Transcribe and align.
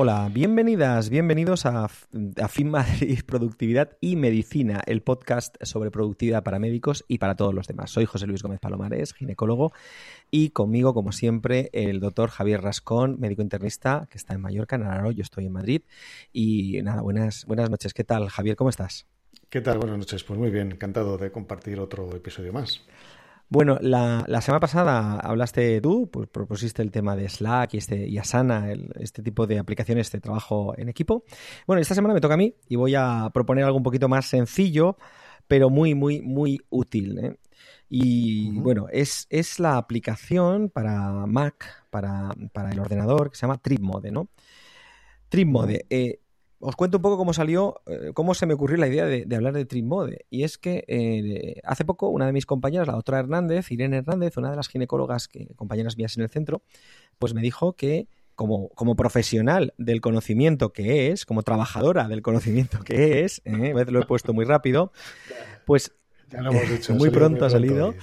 Hola, 0.00 0.30
bienvenidas, 0.32 1.10
bienvenidos 1.10 1.66
a, 1.66 1.88
FIN 1.88 2.70
Madrid 2.70 3.18
Productividad 3.26 3.96
y 4.00 4.14
Medicina, 4.14 4.80
el 4.86 5.02
podcast 5.02 5.56
sobre 5.62 5.90
productividad 5.90 6.44
para 6.44 6.60
médicos 6.60 7.04
y 7.08 7.18
para 7.18 7.34
todos 7.34 7.52
los 7.52 7.66
demás. 7.66 7.90
Soy 7.90 8.04
José 8.04 8.28
Luis 8.28 8.44
Gómez 8.44 8.60
Palomares, 8.60 9.12
ginecólogo, 9.12 9.72
y 10.30 10.50
conmigo, 10.50 10.94
como 10.94 11.10
siempre, 11.10 11.68
el 11.72 11.98
doctor 11.98 12.30
Javier 12.30 12.62
Rascón, 12.62 13.18
médico 13.18 13.42
internista, 13.42 14.06
que 14.08 14.18
está 14.18 14.34
en 14.34 14.40
Mallorca, 14.40 14.76
en 14.76 14.84
Araro, 14.84 15.10
yo 15.10 15.22
estoy 15.22 15.46
en 15.46 15.52
Madrid. 15.52 15.82
Y 16.32 16.80
nada, 16.82 17.02
buenas, 17.02 17.44
buenas 17.46 17.68
noches. 17.68 17.92
¿Qué 17.92 18.04
tal, 18.04 18.28
Javier? 18.28 18.54
¿Cómo 18.54 18.70
estás? 18.70 19.04
¿Qué 19.50 19.60
tal? 19.60 19.78
Buenas 19.78 19.98
noches. 19.98 20.22
Pues 20.22 20.38
muy 20.38 20.50
bien, 20.50 20.70
encantado 20.70 21.18
de 21.18 21.32
compartir 21.32 21.80
otro 21.80 22.14
episodio 22.14 22.52
más. 22.52 22.82
Bueno, 23.50 23.78
la, 23.80 24.24
la, 24.26 24.42
semana 24.42 24.60
pasada 24.60 25.18
hablaste 25.20 25.80
tú, 25.80 26.10
pues 26.10 26.28
propusiste 26.28 26.82
el 26.82 26.90
tema 26.90 27.16
de 27.16 27.28
Slack 27.30 27.72
y, 27.74 27.78
este, 27.78 28.06
y 28.06 28.18
Asana, 28.18 28.70
el, 28.70 28.90
este 29.00 29.22
tipo 29.22 29.46
de 29.46 29.58
aplicaciones 29.58 30.12
de 30.12 30.20
trabajo 30.20 30.74
en 30.76 30.90
equipo. 30.90 31.24
Bueno, 31.66 31.80
esta 31.80 31.94
semana 31.94 32.12
me 32.12 32.20
toca 32.20 32.34
a 32.34 32.36
mí 32.36 32.54
y 32.68 32.76
voy 32.76 32.94
a 32.94 33.30
proponer 33.32 33.64
algo 33.64 33.78
un 33.78 33.82
poquito 33.82 34.06
más 34.06 34.26
sencillo, 34.26 34.98
pero 35.46 35.70
muy, 35.70 35.94
muy, 35.94 36.20
muy 36.20 36.60
útil. 36.68 37.18
¿eh? 37.18 37.38
Y 37.88 38.50
uh 38.50 38.52
-huh. 38.52 38.62
bueno, 38.62 38.86
es, 38.92 39.26
es, 39.30 39.58
la 39.58 39.78
aplicación 39.78 40.68
para 40.68 41.26
Mac, 41.26 41.86
para, 41.88 42.34
para, 42.52 42.70
el 42.70 42.80
ordenador, 42.80 43.30
que 43.30 43.36
se 43.36 43.42
llama 43.46 43.62
TripMode, 43.62 44.10
¿no? 44.12 44.28
TripMode. 45.30 45.86
Eh, 45.88 46.20
os 46.60 46.76
cuento 46.76 46.98
un 46.98 47.02
poco 47.02 47.16
cómo 47.16 47.32
salió, 47.32 47.80
eh, 47.86 48.10
cómo 48.14 48.34
se 48.34 48.46
me 48.46 48.54
ocurrió 48.54 48.76
la 48.78 48.88
idea 48.88 49.06
de, 49.06 49.24
de 49.24 49.36
hablar 49.36 49.54
de 49.54 49.64
Trimode. 49.64 50.26
Y 50.30 50.42
es 50.42 50.58
que 50.58 50.84
eh, 50.88 51.60
hace 51.64 51.84
poco 51.84 52.08
una 52.08 52.26
de 52.26 52.32
mis 52.32 52.46
compañeras, 52.46 52.86
la 52.86 52.94
doctora 52.94 53.20
Hernández, 53.20 53.70
Irene 53.70 53.98
Hernández, 53.98 54.36
una 54.36 54.50
de 54.50 54.56
las 54.56 54.68
ginecólogas, 54.68 55.28
que, 55.28 55.54
compañeras 55.54 55.96
mías 55.96 56.16
en 56.16 56.24
el 56.24 56.28
centro, 56.28 56.62
pues 57.18 57.34
me 57.34 57.42
dijo 57.42 57.74
que 57.74 58.08
como, 58.34 58.68
como 58.70 58.94
profesional 58.94 59.74
del 59.78 60.00
conocimiento 60.00 60.72
que 60.72 61.10
es, 61.10 61.26
como 61.26 61.42
trabajadora 61.42 62.06
del 62.08 62.22
conocimiento 62.22 62.78
que 62.84 63.24
es, 63.24 63.42
eh, 63.44 63.72
a 63.72 63.74
veces 63.74 63.92
lo 63.92 64.00
he 64.00 64.06
puesto 64.06 64.32
muy 64.32 64.44
rápido, 64.44 64.92
pues 65.64 65.92
ya 66.30 66.42
lo 66.42 66.50
hemos 66.50 66.70
dicho, 66.70 66.94
muy 66.94 67.10
pronto 67.10 67.44
ha 67.44 67.50
salido. 67.50 67.94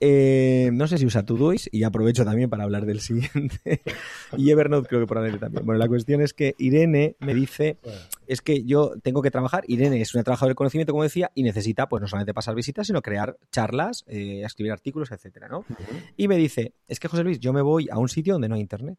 Eh, 0.00 0.70
no 0.72 0.86
sé 0.86 0.98
si 0.98 1.06
usa 1.06 1.24
Todoist 1.24 1.68
y 1.72 1.84
aprovecho 1.84 2.24
también 2.24 2.50
para 2.50 2.64
hablar 2.64 2.84
del 2.86 3.00
siguiente. 3.00 3.82
y 4.36 4.50
Evernote 4.50 4.88
creo 4.88 5.00
que 5.00 5.06
probablemente 5.06 5.44
también. 5.44 5.64
Bueno, 5.64 5.78
la 5.78 5.88
cuestión 5.88 6.20
es 6.20 6.34
que 6.34 6.54
Irene 6.58 7.16
me 7.20 7.34
dice, 7.34 7.78
es 8.26 8.42
que 8.42 8.64
yo 8.64 8.92
tengo 9.02 9.22
que 9.22 9.30
trabajar, 9.30 9.64
Irene 9.68 10.00
es 10.00 10.14
una 10.14 10.22
trabajadora 10.24 10.50
del 10.50 10.56
conocimiento, 10.56 10.92
como 10.92 11.02
decía, 11.02 11.30
y 11.34 11.42
necesita 11.42 11.88
pues 11.88 12.00
no 12.02 12.08
solamente 12.08 12.34
pasar 12.34 12.54
visitas, 12.54 12.86
sino 12.86 13.00
crear 13.02 13.36
charlas, 13.50 14.04
eh, 14.06 14.42
escribir 14.44 14.72
artículos, 14.72 15.10
etcétera, 15.12 15.48
¿no? 15.48 15.60
Uh 15.60 15.62
-huh. 15.62 16.02
Y 16.16 16.28
me 16.28 16.36
dice, 16.36 16.74
es 16.88 17.00
que 17.00 17.08
José 17.08 17.24
Luis, 17.24 17.40
yo 17.40 17.52
me 17.52 17.62
voy 17.62 17.88
a 17.90 17.98
un 17.98 18.08
sitio 18.08 18.34
donde 18.34 18.48
no 18.48 18.56
hay 18.56 18.60
internet. 18.60 18.98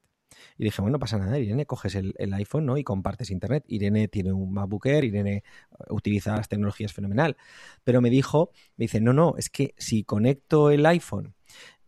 Y 0.57 0.63
dije, 0.63 0.81
bueno, 0.81 0.93
no 0.93 0.99
pasa 0.99 1.17
nada, 1.17 1.39
Irene, 1.39 1.65
coges 1.65 1.95
el, 1.95 2.13
el, 2.17 2.33
iPhone 2.33 2.65
¿no? 2.65 2.77
y 2.77 2.83
compartes 2.83 3.31
Internet. 3.31 3.63
Irene 3.67 4.07
tiene 4.07 4.33
un 4.33 4.53
MacBook 4.53 4.85
Air, 4.85 5.03
Irene 5.03 5.43
utiliza 5.89 6.35
las 6.35 6.49
tecnologías 6.49 6.93
fenomenal. 6.93 7.37
Pero 7.83 8.01
me 8.01 8.09
dijo, 8.09 8.51
me 8.75 8.83
dice, 8.83 9.01
no, 9.01 9.13
no, 9.13 9.35
es 9.37 9.49
que 9.49 9.73
si 9.77 10.03
conecto 10.03 10.71
el 10.71 10.85
iPhone 10.85 11.36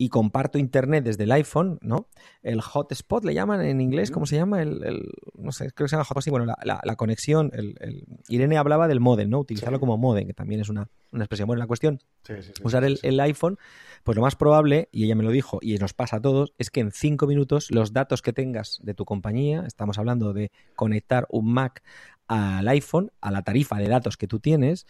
y 0.01 0.07
comparto 0.07 0.57
internet 0.57 1.03
desde 1.03 1.25
el 1.25 1.31
iPhone, 1.33 1.77
¿no? 1.81 2.07
El 2.41 2.61
hotspot 2.61 3.25
le 3.25 3.33
llaman 3.33 3.59
en 3.61 3.81
inglés, 3.81 4.11
¿cómo 4.11 4.25
se 4.25 4.37
llama? 4.37 4.61
El, 4.61 4.81
el 4.85 5.11
no 5.37 5.51
sé, 5.51 5.71
creo 5.73 5.85
que 5.85 5.89
se 5.89 5.97
llama 5.97 6.05
hotspot, 6.05 6.23
sí, 6.23 6.29
bueno, 6.29 6.45
la, 6.45 6.57
la, 6.63 6.79
la 6.81 6.95
conexión, 6.95 7.51
el, 7.53 7.75
el, 7.81 8.05
Irene 8.29 8.57
hablaba 8.57 8.87
del 8.87 9.01
modem, 9.01 9.29
¿no? 9.29 9.39
Utilizarlo 9.39 9.75
sí. 9.75 9.81
como 9.81 9.97
modem, 9.97 10.25
que 10.25 10.33
también 10.33 10.61
es 10.61 10.69
una, 10.69 10.87
una 11.11 11.25
expresión. 11.25 11.47
Bueno, 11.47 11.59
la 11.59 11.67
cuestión, 11.67 11.99
sí, 12.23 12.33
usar 12.63 12.85
el, 12.85 12.97
el, 13.03 13.19
iPhone, 13.19 13.57
pues 14.05 14.15
lo 14.15 14.21
más 14.21 14.37
probable, 14.37 14.87
y 14.93 15.03
ella 15.03 15.15
me 15.15 15.23
lo 15.23 15.31
dijo, 15.31 15.59
y 15.61 15.77
nos 15.79 15.93
pasa 15.93 16.15
a 16.15 16.21
todos, 16.21 16.53
es 16.57 16.69
que 16.69 16.79
en 16.79 16.91
cinco 16.93 17.27
minutos 17.27 17.69
los 17.69 17.91
datos 17.91 18.21
que 18.21 18.31
tengas 18.31 18.79
de 18.81 18.93
tu 18.93 19.03
compañía, 19.03 19.65
estamos 19.67 19.97
hablando 19.97 20.31
de 20.31 20.53
conectar 20.77 21.27
un 21.29 21.51
Mac 21.51 21.83
al 22.29 22.67
iPhone, 22.69 23.11
a 23.19 23.31
la 23.31 23.41
tarifa 23.41 23.75
de 23.79 23.89
datos 23.89 24.15
que 24.15 24.27
tú 24.27 24.39
tienes, 24.39 24.87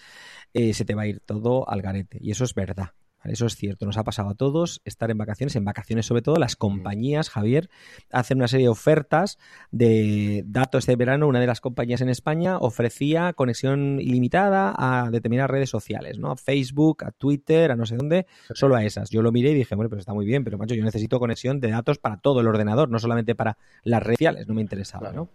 eh, 0.54 0.76
se 0.76 0.86
te 0.86 0.94
va 0.94 1.04
a 1.04 1.08
ir 1.08 1.20
todo 1.20 1.68
al 1.68 1.82
garete. 1.82 2.20
Y 2.22 2.30
eso 2.30 2.44
es 2.44 2.54
verdad. 2.54 2.92
Eso 3.26 3.46
es 3.46 3.56
cierto, 3.56 3.86
nos 3.86 3.98
ha 3.98 4.04
pasado 4.04 4.30
a 4.30 4.36
todos 4.36 4.82
estar 4.86 5.12
en 5.12 5.18
vacaciones, 5.18 5.56
en 5.56 5.66
vacaciones 5.66 6.06
sobre 6.06 6.22
todo, 6.22 6.38
las 6.38 6.56
compañías, 6.56 7.30
Javier, 7.30 7.70
hacen 8.12 8.38
una 8.38 8.48
serie 8.48 8.68
de 8.68 8.70
ofertas 8.70 9.38
de 9.72 10.44
datos 10.46 10.86
de 10.86 10.96
verano, 10.96 11.28
una 11.28 11.40
de 11.40 11.48
las 11.48 11.62
compañías 11.62 12.02
en 12.02 12.10
España 12.10 12.58
ofrecía 12.58 13.34
conexión 13.34 14.00
ilimitada 14.00 14.74
a 14.78 15.10
determinadas 15.12 15.52
redes 15.52 15.70
sociales, 15.70 16.18
¿no? 16.18 16.32
A 16.32 16.38
Facebook, 16.38 17.04
a 17.04 17.12
Twitter, 17.12 17.72
a 17.72 17.76
no 17.76 17.86
sé 17.86 17.98
dónde, 17.98 18.26
solo 18.54 18.76
a 18.76 18.84
esas. 18.84 19.10
Yo 19.10 19.22
lo 19.22 19.32
miré 19.32 19.52
y 19.52 19.56
dije, 19.56 19.76
bueno, 19.76 19.90
pues 19.90 20.00
está 20.00 20.14
muy 20.14 20.26
bien, 20.26 20.44
pero 20.44 20.58
macho, 20.58 20.76
yo 20.76 20.84
necesito 20.84 21.20
conexión 21.20 21.60
de 21.60 21.70
datos 21.70 21.98
para 21.98 22.18
todo 22.18 22.40
el 22.42 22.48
ordenador, 22.48 22.90
no 22.90 23.00
solamente 23.00 23.36
para 23.36 23.58
las 23.84 24.02
redes 24.02 24.18
sociales, 24.18 24.48
no 24.48 24.54
me 24.54 24.62
interesaba, 24.62 25.10
claro. 25.10 25.30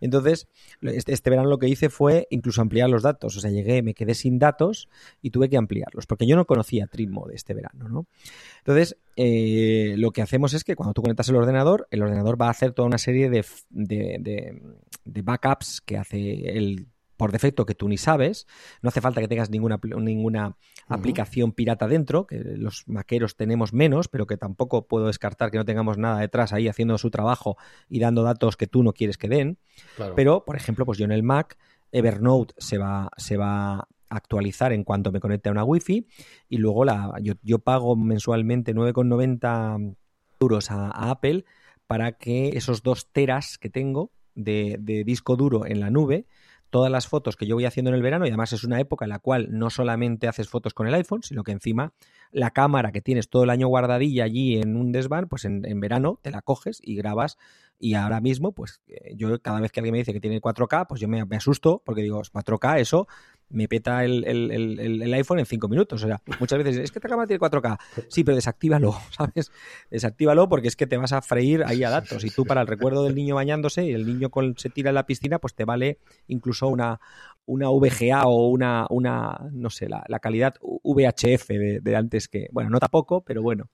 Entonces, 0.00 0.48
este, 0.82 1.12
este, 1.12 1.30
verano 1.30 1.48
lo 1.48 1.58
que 1.58 1.68
hice 1.68 1.88
fue 1.88 2.26
incluso 2.30 2.60
ampliar 2.60 2.88
los 2.88 3.02
datos. 3.02 3.36
O 3.36 3.40
sea, 3.40 3.50
llegué, 3.50 3.82
me 3.82 3.94
quedé 3.94 4.14
sin 4.14 4.38
datos 4.38 4.88
y 5.22 5.30
tuve 5.30 5.48
que 5.48 5.56
ampliarlos, 5.56 6.06
porque 6.06 6.26
yo 6.26 6.36
no 6.36 6.44
conocía 6.44 6.86
Trimode 6.86 7.34
este 7.34 7.54
verano, 7.54 7.88
¿no? 7.88 8.06
Entonces, 8.58 8.96
eh, 9.16 9.94
lo 9.96 10.10
que 10.10 10.22
hacemos 10.22 10.54
es 10.54 10.64
que 10.64 10.76
cuando 10.76 10.92
tú 10.92 11.02
conectas 11.02 11.28
el 11.28 11.36
ordenador, 11.36 11.86
el 11.90 12.02
ordenador 12.02 12.40
va 12.40 12.48
a 12.48 12.50
hacer 12.50 12.72
toda 12.72 12.86
una 12.86 12.98
serie 12.98 13.30
de, 13.30 13.44
de, 13.70 14.18
de, 14.20 14.62
de 15.04 15.22
backups 15.22 15.80
que 15.80 15.96
hace 15.96 16.56
el 16.56 16.86
por 17.16 17.32
defecto 17.32 17.66
que 17.66 17.74
tú 17.74 17.88
ni 17.88 17.96
sabes, 17.96 18.46
no 18.82 18.88
hace 18.88 19.00
falta 19.00 19.20
que 19.20 19.28
tengas 19.28 19.50
ninguna, 19.50 19.80
ninguna 19.82 20.48
uh 20.48 20.50
-huh. 20.50 20.54
aplicación 20.88 21.52
pirata 21.52 21.88
dentro, 21.88 22.26
que 22.26 22.38
los 22.38 22.84
maqueros 22.86 23.36
tenemos 23.36 23.72
menos, 23.72 24.08
pero 24.08 24.26
que 24.26 24.36
tampoco 24.36 24.86
puedo 24.86 25.06
descartar 25.06 25.50
que 25.50 25.58
no 25.58 25.64
tengamos 25.64 25.98
nada 25.98 26.20
detrás 26.20 26.52
ahí 26.52 26.68
haciendo 26.68 26.98
su 26.98 27.10
trabajo 27.10 27.56
y 27.88 28.00
dando 28.00 28.22
datos 28.22 28.56
que 28.56 28.66
tú 28.66 28.82
no 28.82 28.92
quieres 28.92 29.18
que 29.18 29.28
den. 29.28 29.58
Claro. 29.96 30.14
Pero, 30.14 30.44
por 30.44 30.56
ejemplo, 30.56 30.84
pues 30.84 30.98
yo 30.98 31.04
en 31.04 31.12
el 31.12 31.22
Mac, 31.22 31.56
Evernote 31.92 32.54
se 32.58 32.78
va, 32.78 33.10
se 33.16 33.36
va 33.36 33.74
a 33.76 33.88
actualizar 34.08 34.72
en 34.72 34.84
cuanto 34.84 35.10
me 35.12 35.20
conecte 35.20 35.48
a 35.48 35.52
una 35.52 35.64
wifi 35.64 36.06
y 36.48 36.58
luego 36.58 36.84
la, 36.84 37.14
yo, 37.22 37.34
yo 37.42 37.58
pago 37.58 37.96
mensualmente 37.96 38.74
9,90 38.74 39.96
euros 40.40 40.70
a, 40.70 41.10
Apple 41.10 41.44
para 41.86 42.12
que 42.12 42.50
esos 42.50 42.82
dos 42.82 43.10
teras 43.12 43.58
que 43.58 43.70
tengo 43.70 44.12
de, 44.34 44.76
de 44.80 45.04
disco 45.04 45.36
duro 45.36 45.66
en 45.66 45.80
la 45.80 45.90
nube 45.90 46.26
todas 46.70 46.90
las 46.90 47.06
fotos 47.06 47.36
que 47.36 47.46
yo 47.46 47.54
voy 47.54 47.64
haciendo 47.64 47.90
en 47.90 47.94
el 47.94 48.02
verano 48.02 48.24
y 48.26 48.28
además 48.28 48.52
es 48.52 48.64
una 48.64 48.80
época 48.80 49.04
en 49.04 49.10
la 49.10 49.18
cual 49.18 49.48
no 49.50 49.70
solamente 49.70 50.28
haces 50.28 50.48
fotos 50.48 50.74
con 50.74 50.86
el 50.86 50.94
iPhone, 50.94 51.22
sino 51.22 51.44
que 51.44 51.52
encima 51.52 51.92
la 52.32 52.50
cámara 52.50 52.92
que 52.92 53.00
tienes 53.00 53.28
todo 53.28 53.44
el 53.44 53.50
año 53.50 53.68
guardadilla 53.68 54.24
allí 54.24 54.56
en 54.56 54.76
un 54.76 54.92
desván, 54.92 55.28
pues 55.28 55.44
en, 55.44 55.64
en 55.64 55.80
verano 55.80 56.18
te 56.22 56.30
la 56.30 56.42
coges 56.42 56.80
y 56.82 56.96
grabas 56.96 57.38
y 57.78 57.94
ahora 57.94 58.20
mismo, 58.20 58.52
pues 58.52 58.80
eh, 58.88 59.14
yo 59.16 59.40
cada 59.40 59.60
vez 59.60 59.70
que 59.70 59.80
alguien 59.80 59.92
me 59.92 59.98
dice 59.98 60.12
que 60.12 60.20
tiene 60.20 60.40
4K, 60.40 60.86
pues 60.88 61.00
yo 61.00 61.08
me, 61.08 61.24
asusto 61.36 61.82
porque 61.84 62.02
digo, 62.02 62.22
4K, 62.22 62.80
eso 62.80 63.06
me 63.48 63.68
peta 63.68 64.04
el, 64.04 64.24
el, 64.24 64.80
el, 64.80 65.14
iPhone 65.14 65.38
en 65.38 65.46
5 65.46 65.68
minutos. 65.68 66.02
O 66.02 66.06
sea, 66.06 66.20
muchas 66.40 66.58
veces 66.58 66.76
es 66.78 66.90
que 66.90 66.98
esta 66.98 67.08
cámara 67.08 67.26
tiene 67.26 67.40
4K. 67.40 67.78
Sí, 68.08 68.24
pero 68.24 68.34
desactívalo, 68.34 68.94
¿sabes? 69.10 69.52
Desactívalo 69.90 70.48
porque 70.48 70.68
es 70.68 70.76
que 70.76 70.86
te 70.86 70.96
vas 70.96 71.12
a 71.12 71.22
freír 71.22 71.64
ahí 71.64 71.84
a 71.84 71.90
datos. 71.90 72.24
Y 72.24 72.30
tú, 72.30 72.44
para 72.44 72.62
el 72.62 72.66
recuerdo 72.66 73.04
del 73.04 73.14
niño 73.14 73.34
bañándose 73.34 73.84
y 73.84 73.92
el 73.92 74.06
niño 74.06 74.30
con, 74.30 74.56
se 74.56 74.70
tira 74.70 74.90
en 74.90 74.94
la 74.94 75.06
piscina, 75.06 75.38
pues 75.38 75.54
te 75.54 75.64
vale 75.64 75.98
incluso 76.28 76.68
una, 76.68 77.00
una 77.46 77.68
VGA 77.68 78.26
o 78.26 78.48
una, 78.48 78.86
una 78.90 79.38
no 79.52 79.70
sé, 79.70 79.88
la, 79.88 80.04
la 80.08 80.18
calidad 80.18 80.54
VHF 80.60 81.48
de, 81.48 81.96
antes 81.96 82.28
que, 82.28 82.48
bueno, 82.50 82.70
no 82.70 82.80
tampoco, 82.80 83.22
pero 83.22 83.42
bueno. 83.42 83.68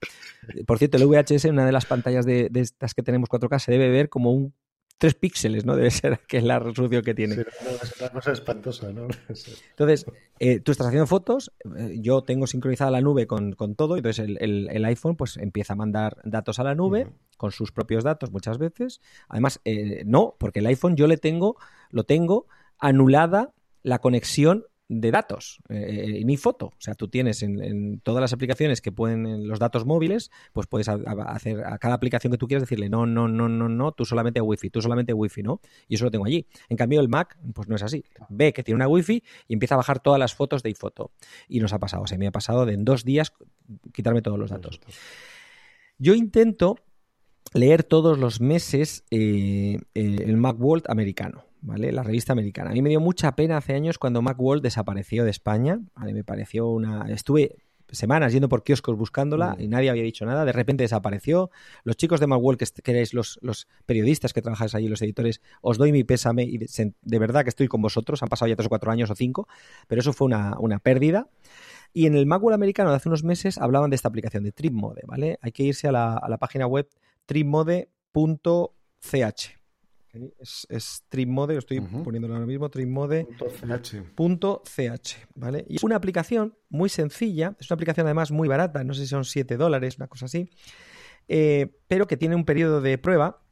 Por 0.66 0.78
cierto, 0.78 0.98
el 0.98 1.06
VHS 1.06 1.46
una 1.46 1.64
de 1.64 1.72
las 1.72 1.87
pantallas 1.87 2.26
de, 2.26 2.48
de 2.50 2.60
estas 2.60 2.94
que 2.94 3.02
tenemos 3.02 3.31
4K 3.31 3.58
se 3.58 3.72
debe 3.72 3.88
ver 3.92 4.08
como 4.08 4.32
un 4.32 4.54
tres 5.02 5.14
píxeles, 5.14 5.64
¿no? 5.64 5.74
Debe 5.76 5.90
ser 5.90 6.20
que 6.28 6.36
es 6.36 6.44
la 6.44 6.60
resolución 6.60 7.02
que 7.02 7.12
tiene. 7.12 7.34
Sí, 7.34 7.40
es 7.82 8.00
una 8.00 8.10
cosa 8.10 8.30
espantosa, 8.30 8.92
¿no? 8.92 9.08
Entonces, 9.70 10.06
eh, 10.38 10.60
tú 10.60 10.70
estás 10.70 10.86
haciendo 10.86 11.08
fotos, 11.08 11.52
eh, 11.76 11.96
yo 12.00 12.22
tengo 12.22 12.46
sincronizada 12.46 12.92
la 12.92 13.00
nube 13.00 13.26
con, 13.26 13.52
con 13.54 13.74
todo, 13.74 13.96
entonces 13.96 14.24
el, 14.24 14.38
el, 14.40 14.68
el, 14.70 14.84
iPhone 14.84 15.16
pues 15.16 15.38
empieza 15.38 15.72
a 15.72 15.76
mandar 15.76 16.18
datos 16.24 16.60
a 16.60 16.64
la 16.64 16.76
nube 16.76 17.04
uh 17.04 17.08
-huh. 17.08 17.36
con 17.36 17.50
sus 17.50 17.72
propios 17.72 18.04
datos 18.04 18.30
muchas 18.30 18.58
veces. 18.58 19.00
Además, 19.28 19.60
eh, 19.64 20.04
no, 20.06 20.36
porque 20.38 20.60
el 20.60 20.66
iPhone 20.66 20.94
yo 20.94 21.08
le 21.08 21.16
tengo, 21.16 21.56
lo 21.90 22.04
tengo 22.04 22.46
anulada 22.78 23.52
la 23.82 23.98
conexión 23.98 24.66
de 25.00 25.10
datos, 25.10 25.60
eh, 25.68 26.22
ni 26.24 26.36
foto. 26.36 26.66
O 26.66 26.80
sea, 26.80 26.94
tú 26.94 27.08
tienes 27.08 27.42
en, 27.42 27.62
en, 27.62 28.00
todas 28.00 28.20
las 28.20 28.32
aplicaciones 28.32 28.80
que 28.80 28.92
pueden 28.92 29.26
en 29.26 29.48
los 29.48 29.58
datos 29.58 29.86
móviles, 29.86 30.30
pues 30.52 30.66
puedes 30.66 30.88
a, 30.88 30.94
a 30.94 31.32
hacer 31.32 31.64
a 31.64 31.78
cada 31.78 31.94
aplicación 31.94 32.30
que 32.30 32.38
tú 32.38 32.46
quieras 32.46 32.62
decirle 32.62 32.88
no, 32.88 33.06
no, 33.06 33.28
no, 33.28 33.48
no, 33.48 33.68
no, 33.68 33.92
tú 33.92 34.04
solamente 34.04 34.40
a 34.40 34.42
Wi-Fi, 34.42 34.70
tú 34.70 34.82
solamente 34.82 35.12
a 35.12 35.14
Wi-Fi, 35.14 35.42
¿no? 35.42 35.60
Y 35.88 35.94
eso 35.94 36.04
lo 36.04 36.10
tengo 36.10 36.26
allí. 36.26 36.46
En 36.68 36.76
cambio, 36.76 37.00
el 37.00 37.08
Mac, 37.08 37.38
pues 37.54 37.68
no 37.68 37.76
es 37.76 37.82
así. 37.82 38.04
Ve 38.28 38.52
que 38.52 38.62
tiene 38.62 38.76
una 38.76 38.88
Wi-Fi 38.88 39.22
y 39.48 39.52
empieza 39.54 39.74
a 39.74 39.78
bajar 39.78 40.00
todas 40.00 40.18
las 40.18 40.34
fotos 40.34 40.62
de 40.62 40.68
iPhoto. 40.68 41.12
Y 41.48 41.60
nos 41.60 41.72
ha 41.72 41.78
pasado. 41.78 42.02
O 42.02 42.06
sea, 42.06 42.18
me 42.18 42.26
ha 42.26 42.32
pasado 42.32 42.66
de 42.66 42.74
en 42.74 42.84
dos 42.84 43.04
días 43.04 43.32
quitarme 43.92 44.22
todos 44.22 44.38
los 44.38 44.50
datos. 44.50 44.80
Yo 45.98 46.14
intento 46.14 46.76
leer 47.54 47.84
todos 47.84 48.18
los 48.18 48.40
meses 48.40 49.04
eh, 49.10 49.78
eh, 49.94 50.16
el 50.24 50.36
Macworld 50.36 50.84
americano. 50.88 51.44
¿Vale? 51.62 51.92
La 51.92 52.02
revista 52.02 52.32
americana. 52.32 52.70
A 52.70 52.72
mí 52.74 52.82
me 52.82 52.90
dio 52.90 53.00
mucha 53.00 53.34
pena 53.34 53.56
hace 53.56 53.74
años 53.74 53.98
cuando 53.98 54.20
Macworld 54.20 54.62
desapareció 54.62 55.24
de 55.24 55.30
España. 55.30 55.80
¿vale? 55.94 56.12
Me 56.12 56.24
pareció 56.24 56.68
una. 56.68 57.06
Estuve 57.08 57.56
semanas 57.90 58.32
yendo 58.32 58.48
por 58.48 58.64
kioscos 58.64 58.96
buscándola 58.96 59.54
y 59.58 59.68
nadie 59.68 59.90
había 59.90 60.02
dicho 60.02 60.26
nada. 60.26 60.44
De 60.44 60.52
repente 60.52 60.84
desapareció. 60.84 61.50
Los 61.84 61.96
chicos 61.96 62.20
de 62.20 62.26
Macworld, 62.26 62.58
que, 62.58 62.90
erais 62.90 63.14
los, 63.14 63.38
los, 63.42 63.68
periodistas 63.86 64.32
que 64.32 64.42
trabajáis 64.42 64.74
allí, 64.74 64.88
los 64.88 65.02
editores, 65.02 65.40
os 65.60 65.78
doy 65.78 65.92
mi 65.92 66.04
pésame 66.04 66.44
y 66.44 66.58
de, 66.58 66.94
de, 67.00 67.18
verdad 67.18 67.44
que 67.44 67.50
estoy 67.50 67.68
con 67.68 67.80
vosotros. 67.80 68.22
Han 68.22 68.28
pasado 68.28 68.48
ya 68.48 68.56
tres 68.56 68.66
o 68.66 68.68
cuatro 68.68 68.90
años 68.90 69.10
o 69.10 69.14
cinco, 69.14 69.46
pero 69.86 70.00
eso 70.00 70.12
fue 70.12 70.26
una, 70.26 70.56
una 70.58 70.78
pérdida. 70.78 71.28
Y 71.92 72.06
en 72.06 72.14
el 72.14 72.26
Macworld 72.26 72.54
americano 72.54 72.90
de 72.90 72.96
hace 72.96 73.08
unos 73.08 73.22
meses 73.22 73.58
hablaban 73.58 73.90
de 73.90 73.96
esta 73.96 74.08
aplicación 74.08 74.44
de 74.44 74.52
TripMode, 74.52 75.02
¿vale? 75.06 75.38
Hay 75.42 75.52
que 75.52 75.62
irse 75.62 75.88
a 75.88 75.92
la, 75.92 76.16
a 76.16 76.28
la 76.28 76.38
página 76.38 76.66
web 76.66 76.88
tripmode.ch 77.26 79.61
es, 80.38 80.66
es 80.68 81.04
Trimode, 81.08 81.54
lo 81.54 81.58
estoy 81.58 81.78
uh 81.78 81.82
-huh. 81.84 82.02
poniéndolo 82.02 82.34
ahora 82.34 82.46
mismo, 82.46 82.68
trimode.ch, 82.68 83.26
¿vale? 85.34 85.64
Y 85.68 85.76
es 85.76 85.82
una 85.82 85.96
aplicación 85.96 86.54
muy 86.68 86.88
sencilla, 86.88 87.56
es 87.58 87.70
una 87.70 87.74
aplicación 87.76 88.06
además 88.06 88.30
muy 88.30 88.48
barata, 88.48 88.84
no 88.84 88.94
sé 88.94 89.02
si 89.02 89.06
son 89.08 89.24
7 89.24 89.56
dólares, 89.56 89.96
una 89.96 90.08
cosa 90.08 90.26
así, 90.26 90.50
eh, 91.28 91.78
pero 91.88 92.06
que 92.06 92.16
tiene 92.16 92.34
un 92.34 92.44
periodo 92.44 92.80
de 92.80 92.98
prueba 92.98 93.42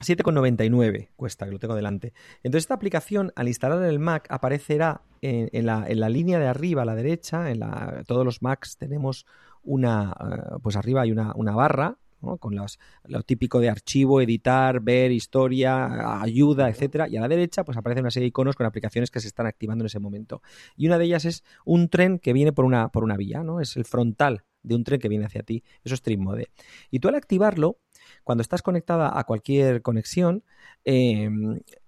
7,99 0.00 1.10
cuesta, 1.16 1.44
que 1.46 1.52
lo 1.52 1.58
tengo 1.58 1.74
delante. 1.74 2.12
Entonces 2.42 2.64
esta 2.64 2.74
aplicación, 2.74 3.32
al 3.36 3.48
instalar 3.48 3.78
en 3.78 3.84
el 3.88 3.98
Mac, 3.98 4.26
aparecerá 4.30 5.02
en, 5.20 5.48
en, 5.52 5.66
la, 5.66 5.84
en 5.86 6.00
la, 6.00 6.08
línea 6.08 6.38
de 6.38 6.46
arriba 6.48 6.82
a 6.82 6.84
la 6.84 6.94
derecha, 6.94 7.50
en 7.50 7.60
la, 7.60 8.02
todos 8.06 8.24
los 8.24 8.42
Macs 8.42 8.76
tenemos 8.76 9.26
una, 9.62 10.12
uh, 10.56 10.58
pues 10.60 10.76
arriba 10.76 11.02
hay 11.02 11.12
una, 11.12 11.32
una 11.36 11.54
barra 11.54 11.98
¿no? 12.22 12.38
con 12.38 12.54
los, 12.54 12.78
lo 13.04 13.22
típico 13.22 13.60
de 13.60 13.68
archivo, 13.68 14.20
editar, 14.20 14.80
ver, 14.80 15.12
historia, 15.12 16.20
ayuda, 16.22 16.68
etcétera, 16.68 17.08
y 17.08 17.16
a 17.16 17.20
la 17.20 17.28
derecha 17.28 17.64
pues 17.64 17.76
aparece 17.76 18.00
una 18.00 18.10
serie 18.10 18.24
de 18.24 18.28
iconos 18.28 18.56
con 18.56 18.66
aplicaciones 18.66 19.10
que 19.10 19.20
se 19.20 19.28
están 19.28 19.46
activando 19.46 19.82
en 19.82 19.86
ese 19.86 19.98
momento. 19.98 20.42
Y 20.76 20.86
una 20.86 20.98
de 20.98 21.04
ellas 21.04 21.24
es 21.24 21.44
un 21.64 21.88
tren 21.88 22.18
que 22.18 22.32
viene 22.32 22.52
por 22.52 22.64
una, 22.64 22.88
por 22.88 23.04
una 23.04 23.16
vía, 23.16 23.42
¿no? 23.42 23.60
Es 23.60 23.76
el 23.76 23.84
frontal 23.84 24.44
de 24.62 24.74
un 24.74 24.84
tren 24.84 25.00
que 25.00 25.08
viene 25.08 25.26
hacia 25.26 25.42
ti. 25.42 25.64
Eso 25.84 25.94
es 25.94 26.02
Trip 26.02 26.20
Mode. 26.20 26.50
Y 26.90 27.00
tú 27.00 27.08
al 27.08 27.14
activarlo, 27.14 27.78
cuando 28.24 28.42
estás 28.42 28.62
conectada 28.62 29.18
a 29.18 29.24
cualquier 29.24 29.82
conexión, 29.82 30.44
eh, 30.84 31.28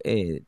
eh, 0.02 0.42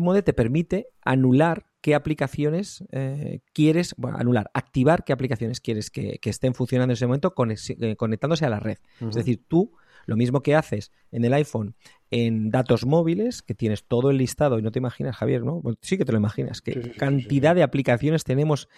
Mode 0.00 0.22
te 0.22 0.32
permite 0.32 0.88
anular 1.02 1.71
qué 1.82 1.94
aplicaciones 1.94 2.84
eh, 2.92 3.40
quieres, 3.52 3.94
bueno, 3.98 4.16
anular, 4.18 4.50
activar 4.54 5.04
qué 5.04 5.12
aplicaciones 5.12 5.60
quieres 5.60 5.90
que, 5.90 6.18
que 6.18 6.30
estén 6.30 6.54
funcionando 6.54 6.92
en 6.92 6.94
ese 6.94 7.06
momento 7.06 7.34
eh, 7.36 7.96
conectándose 7.96 8.46
a 8.46 8.50
la 8.50 8.60
red. 8.60 8.78
Uh 9.00 9.04
-huh. 9.04 9.08
Es 9.10 9.16
decir, 9.16 9.42
tú 9.46 9.72
lo 10.06 10.16
mismo 10.16 10.42
que 10.42 10.54
haces 10.54 10.90
en 11.10 11.24
el 11.24 11.34
iPhone 11.34 11.74
en 12.10 12.50
datos 12.50 12.86
móviles, 12.86 13.42
que 13.42 13.54
tienes 13.54 13.84
todo 13.84 14.10
el 14.10 14.16
listado 14.16 14.58
y 14.58 14.62
no 14.62 14.70
te 14.70 14.78
imaginas, 14.78 15.16
Javier, 15.16 15.42
¿no? 15.44 15.62
Sí 15.80 15.98
que 15.98 16.04
te 16.04 16.12
lo 16.12 16.18
imaginas, 16.18 16.60
qué 16.60 16.72
sí, 16.72 16.80
sí, 16.82 16.90
cantidad 16.90 17.52
sí, 17.52 17.56
de 17.56 17.62
aplicaciones 17.62 18.24
tenemos 18.24 18.68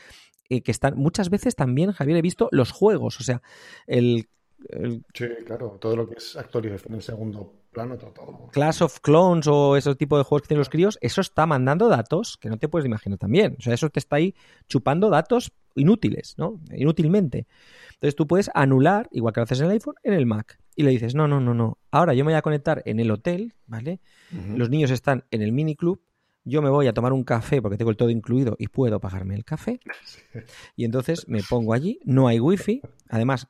eh, 0.49 0.63
que 0.63 0.71
están, 0.71 0.97
muchas 0.97 1.31
veces 1.31 1.55
también, 1.55 1.93
Javier, 1.93 2.19
he 2.19 2.23
visto 2.23 2.49
los 2.53 2.73
juegos, 2.73 3.21
o 3.21 3.23
sea, 3.23 3.41
el 3.87 4.29
el... 4.69 5.05
Sí, 5.13 5.27
claro, 5.45 5.77
todo 5.81 5.97
lo 5.97 6.09
que 6.09 6.15
es 6.17 6.37
actualización 6.37 6.95
en 6.95 7.03
segundo 7.03 7.64
plano, 7.75 7.99
todo. 7.99 8.49
Clash 8.53 8.83
of 8.83 9.01
Clones 9.01 9.47
o 9.47 9.77
ese 9.77 9.95
tipo 9.95 10.17
de 10.17 10.25
juegos 10.25 10.43
que 10.43 10.49
tienen 10.49 10.61
los 10.61 10.71
críos, 10.71 10.99
eso 11.03 11.21
está 11.21 11.45
mandando 11.45 11.89
datos 11.89 12.39
que 12.39 12.49
no 12.49 12.57
te 12.57 12.69
puedes 12.69 12.87
imaginar 12.87 13.19
también. 13.19 13.57
O 13.59 13.63
sea, 13.63 13.75
eso 13.75 13.91
te 13.91 13.99
está 13.99 14.17
ahí 14.17 14.35
chupando 14.67 15.11
datos 15.11 15.53
inútiles, 15.75 16.37
¿no? 16.39 16.61
Inútilmente. 16.75 17.47
Entonces 17.95 18.17
tú 18.17 18.27
puedes 18.27 18.51
anular, 18.55 19.09
igual 19.13 19.35
que 19.35 19.41
lo 19.41 19.45
haces 19.45 19.61
en 19.61 19.67
el 19.67 19.73
iPhone, 19.73 19.97
en 20.03 20.15
el 20.15 20.25
Mac. 20.25 20.59
Y 20.77 20.83
le 20.85 20.91
dices, 20.91 21.15
no, 21.15 21.29
no, 21.29 21.41
no, 21.41 21.53
no. 21.53 21.79
Ahora 21.91 22.15
yo 22.15 22.25
me 22.25 22.33
voy 22.33 22.39
a 22.39 22.43
conectar 22.43 22.83
en 22.87 23.01
el 23.01 23.11
hotel, 23.11 23.55
¿vale? 23.67 24.01
Uh 24.33 24.37
-huh. 24.37 24.57
Los 24.57 24.71
niños 24.71 24.91
están 24.91 25.25
en 25.31 25.43
el 25.43 25.53
mini 25.53 25.77
club. 25.77 26.01
Yo 26.45 26.61
me 26.63 26.69
voy 26.71 26.87
a 26.87 26.93
tomar 26.93 27.13
un 27.13 27.25
café 27.25 27.63
porque 27.63 27.77
tengo 27.79 27.91
el 27.91 27.97
todo 27.97 28.11
incluido 28.11 28.57
y 28.59 28.69
puedo 28.69 29.01
pagarme 29.01 29.35
el 29.35 29.45
café. 29.45 29.81
Y 30.77 30.85
entonces 30.85 31.27
me 31.29 31.43
pongo 31.43 31.73
allí, 31.73 32.01
no 32.05 32.29
hay 32.29 32.41
wifi. 32.41 32.83
Además, 33.09 33.49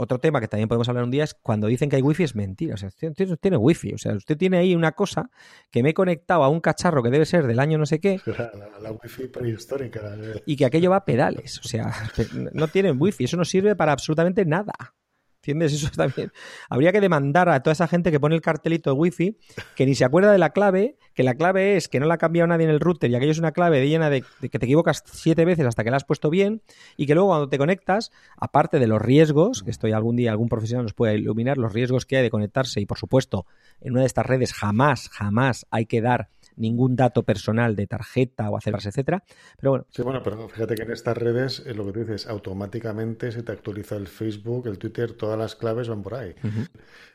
otro 0.00 0.18
tema 0.18 0.40
que 0.40 0.48
también 0.48 0.68
podemos 0.68 0.88
hablar 0.88 1.04
un 1.04 1.10
día 1.10 1.24
es 1.24 1.34
cuando 1.34 1.66
dicen 1.66 1.90
que 1.90 1.96
hay 1.96 2.02
wifi 2.02 2.24
es 2.24 2.34
mentira. 2.34 2.74
O 2.74 2.76
sea, 2.78 2.88
usted 2.88 3.14
tiene 3.38 3.56
wifi. 3.58 3.92
O 3.92 3.98
sea, 3.98 4.14
usted 4.14 4.36
tiene 4.36 4.56
ahí 4.56 4.74
una 4.74 4.92
cosa 4.92 5.30
que 5.70 5.82
me 5.82 5.90
he 5.90 5.94
conectado 5.94 6.42
a 6.42 6.48
un 6.48 6.60
cacharro 6.60 7.02
que 7.02 7.10
debe 7.10 7.26
ser 7.26 7.46
del 7.46 7.58
año 7.60 7.76
no 7.76 7.86
sé 7.86 8.00
qué. 8.00 8.20
La, 8.26 8.50
la, 8.54 8.78
la 8.80 8.92
wifi 8.92 9.28
prehistórica. 9.28 10.16
Y 10.46 10.56
que 10.56 10.64
aquello 10.64 10.90
va 10.90 10.96
a 10.96 11.04
pedales. 11.04 11.58
O 11.58 11.68
sea, 11.68 11.92
no 12.52 12.68
tienen 12.68 12.96
wifi. 12.98 13.24
Eso 13.24 13.36
no 13.36 13.44
sirve 13.44 13.76
para 13.76 13.92
absolutamente 13.92 14.44
nada. 14.46 14.72
¿Entiendes? 15.40 15.72
Eso 15.74 15.86
está 15.86 16.06
bien. 16.06 16.32
Habría 16.68 16.92
que 16.92 17.00
demandar 17.00 17.48
a 17.48 17.62
toda 17.62 17.72
esa 17.72 17.88
gente 17.88 18.10
que 18.10 18.20
pone 18.20 18.34
el 18.34 18.42
cartelito 18.42 18.90
de 18.90 18.98
wifi, 18.98 19.38
que 19.74 19.86
ni 19.86 19.94
se 19.94 20.04
acuerda 20.04 20.32
de 20.32 20.38
la 20.38 20.50
clave, 20.50 20.98
que 21.14 21.22
la 21.22 21.34
clave 21.34 21.76
es 21.76 21.88
que 21.88 21.98
no 21.98 22.06
la 22.06 22.14
ha 22.14 22.18
cambiado 22.18 22.46
nadie 22.46 22.64
en 22.64 22.70
el 22.70 22.80
router 22.80 23.10
y 23.10 23.14
aquello 23.14 23.32
es 23.32 23.38
una 23.38 23.52
clave 23.52 23.86
llena 23.88 24.10
de, 24.10 24.22
de, 24.40 24.48
que 24.50 24.58
te 24.58 24.66
equivocas 24.66 25.02
siete 25.06 25.44
veces 25.44 25.66
hasta 25.66 25.82
que 25.82 25.90
la 25.90 25.96
has 25.96 26.04
puesto 26.04 26.28
bien 26.30 26.62
y 26.96 27.06
que 27.06 27.14
luego 27.14 27.30
cuando 27.30 27.48
te 27.48 27.58
conectas, 27.58 28.12
aparte 28.36 28.78
de 28.78 28.86
los 28.86 29.00
riesgos, 29.00 29.62
que 29.62 29.70
estoy 29.70 29.92
algún 29.92 30.16
día, 30.16 30.30
algún 30.30 30.48
profesional 30.48 30.84
nos 30.84 30.94
puede 30.94 31.14
iluminar, 31.14 31.56
los 31.56 31.72
riesgos 31.72 32.04
que 32.04 32.18
hay 32.18 32.22
de 32.22 32.30
conectarse 32.30 32.80
y 32.80 32.86
por 32.86 32.98
supuesto, 32.98 33.46
en 33.80 33.92
una 33.92 34.02
de 34.02 34.06
estas 34.06 34.26
redes 34.26 34.52
jamás, 34.52 35.08
jamás 35.08 35.66
hay 35.70 35.86
que 35.86 36.02
dar 36.02 36.28
ningún 36.60 36.94
dato 36.94 37.22
personal 37.24 37.74
de 37.74 37.86
tarjeta 37.86 38.48
o 38.50 38.56
hacerlas, 38.56 38.86
etcétera. 38.86 39.24
Pero 39.58 39.70
bueno. 39.70 39.86
Sí, 39.90 40.02
bueno, 40.02 40.22
pero 40.22 40.48
fíjate 40.48 40.74
que 40.74 40.82
en 40.82 40.92
estas 40.92 41.16
redes, 41.16 41.62
eh, 41.66 41.74
lo 41.74 41.86
que 41.86 41.92
tú 41.92 42.00
dices, 42.00 42.26
automáticamente 42.26 43.32
se 43.32 43.42
te 43.42 43.52
actualiza 43.52 43.96
el 43.96 44.06
Facebook, 44.06 44.66
el 44.68 44.78
Twitter, 44.78 45.12
todas 45.12 45.38
las 45.38 45.56
claves 45.56 45.88
van 45.88 46.02
por 46.02 46.14
ahí. 46.14 46.34
Uh 46.44 46.46
-huh. 46.46 46.68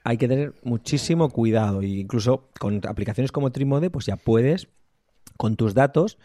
Hay 0.03 0.17
que 0.17 0.27
tener 0.27 0.53
muchísimo 0.63 1.29
cuidado. 1.29 1.81
E 1.81 1.87
incluso 1.87 2.49
con 2.59 2.81
aplicaciones 2.87 3.31
como 3.31 3.51
Trimode, 3.51 3.89
pues 3.89 4.05
ya 4.05 4.17
puedes, 4.17 4.67
con 5.37 5.55
tus 5.55 5.73
datos, 5.73 6.17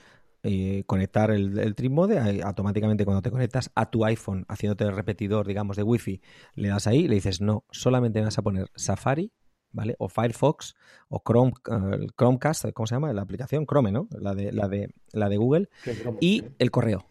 eh, 0.43 0.85
conectar 0.87 1.31
el, 1.31 1.59
el 1.59 1.75
trip 1.75 1.93
mode 1.93 2.17
eh, 2.17 2.41
automáticamente 2.43 3.05
cuando 3.05 3.21
te 3.21 3.31
conectas 3.31 3.71
a 3.75 3.91
tu 3.91 4.07
iPhone 4.07 4.47
haciéndote 4.49 4.85
el 4.85 4.97
repetidor 4.97 5.47
digamos 5.47 5.77
de 5.77 5.83
wifi 5.83 6.23
le 6.55 6.69
das 6.69 6.87
ahí 6.87 7.07
le 7.09 7.17
dices 7.17 7.43
no 7.43 7.65
solamente 7.71 8.23
vas 8.23 8.39
a 8.39 8.43
poner 8.43 8.71
Safari 8.75 9.33
¿vale? 9.73 9.97
O 9.99 10.09
Firefox 10.09 10.75
o 11.09 11.23
Chrome, 11.25 11.53
uh, 11.69 12.07
Chromecast, 12.17 12.73
¿cómo 12.73 12.87
se 12.87 12.95
llama? 12.95 13.13
La 13.13 13.23
aplicación 13.23 13.67
Chrome, 13.67 13.93
¿no? 13.93 14.09
La 14.11 14.35
de, 14.35 14.53
la 14.53 14.69
de, 14.69 14.95
la 15.13 15.29
de 15.29 15.37
Google. 15.37 15.69
Chrome, 15.83 16.19
y 16.21 16.41
sí. 16.41 16.49
el 16.59 16.71
correo. 16.71 17.07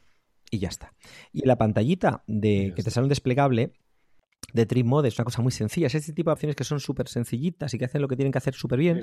Y 0.52 0.60
ya 0.60 0.70
está. 0.70 0.94
Y 1.32 1.46
la 1.46 1.58
pantallita 1.58 2.24
de 2.28 2.74
que 2.76 2.84
te 2.84 2.92
sale 2.92 3.06
un 3.06 3.10
desplegable 3.10 3.74
de 4.54 4.66
Trip 4.66 4.86
Mode 4.86 5.10
es 5.10 5.18
una 5.18 5.26
cosa 5.26 5.42
muy 5.42 5.52
sencilla. 5.52 5.88
Es 5.88 5.96
este 5.96 6.14
tipo 6.14 6.30
de 6.30 6.34
opciones 6.34 6.56
que 6.56 6.64
son 6.64 6.80
súper 6.80 7.08
sencillitas 7.08 7.74
y 7.74 7.78
que 7.78 7.86
hacen 7.86 8.02
lo 8.02 8.08
que 8.08 8.16
tienen 8.16 8.32
que 8.32 8.40
hacer 8.40 8.54
súper 8.54 8.80
bien. 8.80 9.02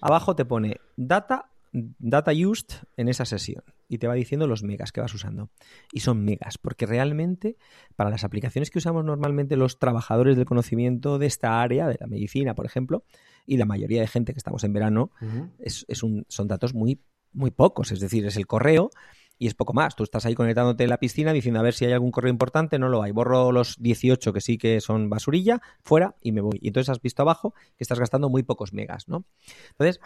Abajo 0.00 0.34
te 0.34 0.44
pone 0.44 0.80
data, 0.96 1.50
data 1.72 2.32
used 2.32 2.66
en 2.96 3.08
esa 3.08 3.24
sesión 3.24 3.62
y 3.88 3.98
te 3.98 4.06
va 4.06 4.14
diciendo 4.14 4.46
los 4.46 4.62
megas 4.62 4.92
que 4.92 5.00
vas 5.00 5.14
usando. 5.14 5.50
Y 5.92 6.00
son 6.00 6.24
megas, 6.24 6.58
porque 6.58 6.86
realmente 6.86 7.56
para 7.94 8.10
las 8.10 8.24
aplicaciones 8.24 8.70
que 8.70 8.78
usamos 8.78 9.04
normalmente 9.04 9.56
los 9.56 9.78
trabajadores 9.78 10.36
del 10.36 10.46
conocimiento 10.46 11.18
de 11.18 11.26
esta 11.26 11.60
área, 11.60 11.86
de 11.88 11.96
la 12.00 12.06
medicina, 12.06 12.54
por 12.54 12.66
ejemplo, 12.66 13.04
y 13.46 13.56
la 13.56 13.64
mayoría 13.64 14.00
de 14.00 14.08
gente 14.08 14.32
que 14.32 14.38
estamos 14.38 14.64
en 14.64 14.72
verano, 14.72 15.10
es, 15.58 16.02
un, 16.02 16.24
son 16.28 16.48
datos 16.48 16.74
muy, 16.74 17.00
muy 17.32 17.50
pocos. 17.50 17.92
Es 17.92 18.00
decir, 18.00 18.26
es 18.26 18.36
el 18.36 18.46
correo 18.46 18.90
y 19.38 19.46
es 19.46 19.54
poco 19.54 19.72
más. 19.72 19.94
Tú 19.94 20.02
estás 20.02 20.26
ahí 20.26 20.34
conectándote 20.34 20.84
en 20.84 20.90
la 20.90 20.98
piscina 20.98 21.32
diciendo 21.32 21.60
a 21.60 21.62
ver 21.62 21.74
si 21.74 21.84
hay 21.84 21.92
algún 21.92 22.10
correo 22.10 22.30
importante, 22.30 22.78
no 22.78 22.88
lo 22.88 23.02
hay. 23.02 23.12
Borro 23.12 23.52
los 23.52 23.76
18 23.80 24.32
que 24.32 24.40
sí 24.40 24.58
que 24.58 24.80
son 24.80 25.10
basurilla, 25.10 25.60
fuera 25.82 26.16
y 26.20 26.32
me 26.32 26.40
voy. 26.40 26.58
Y 26.60 26.68
entonces 26.68 26.90
has 26.90 27.00
visto 27.00 27.22
abajo 27.22 27.54
que 27.76 27.84
estás 27.84 28.00
gastando 28.00 28.28
muy 28.28 28.42
pocos 28.42 28.72
megas, 28.72 29.08
¿no? 29.08 29.24
Entonces, 29.70 30.00